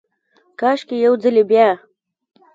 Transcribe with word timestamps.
کاشکي، 0.59 0.95
یو 1.05 1.13
ځلې 1.23 1.43
بیا، 1.49 1.67